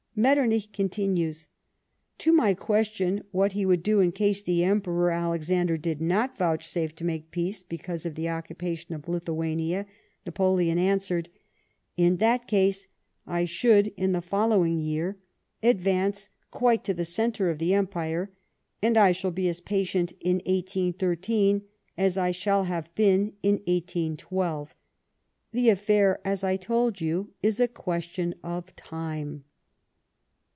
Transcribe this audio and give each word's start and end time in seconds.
Metternich 0.13 0.69
continues:" 0.73 1.47
To 2.19 2.33
my 2.33 2.53
question 2.53 3.23
what 3.31 3.53
he 3.53 3.65
would 3.65 3.81
do 3.81 4.01
in 4.01 4.11
case 4.11 4.43
the 4.43 4.61
Emperor 4.61 5.09
Alexander 5.09 5.77
did 5.77 6.01
not 6.01 6.37
vouchsafe 6.37 6.93
to 6.95 7.05
make 7.05 7.31
peace 7.31 7.63
because 7.63 8.05
of 8.05 8.15
the 8.15 8.27
occupation 8.27 8.93
of 8.93 9.07
Lithuania," 9.07 9.85
Napoleon 10.25 10.77
answered:" 10.77 11.29
In 12.05 12.17
that 12.17 12.45
case 12.45 12.89
I 13.25 13.45
should 13.45 13.87
in 13.95 14.11
the 14.11 14.21
following 14.21 14.79
year 14.79 15.17
advance 15.63 16.29
quite 16.51 16.83
to 16.83 16.93
the 16.93 17.05
centre 17.05 17.49
of 17.49 17.57
the 17.57 17.73
Empire, 17.73 18.31
and 18.81 18.97
I 18.97 19.13
shall 19.13 19.31
be 19.31 19.47
as 19.47 19.61
patient 19.61 20.11
in 20.19 20.35
1813 20.45 21.61
as 21.97 22.17
I 22.17 22.31
shall 22.31 22.65
have 22.65 22.93
been 22.95 23.37
in 23.41 23.55
1812. 23.65 24.75
The 25.53 25.69
affair, 25.69 26.19
as 26.25 26.43
I 26.43 26.57
told 26.57 26.99
you, 26.99 27.31
is 27.41 27.61
a 27.61 27.67
question 27.69 28.35
of 28.43 28.75
time." 28.75 29.45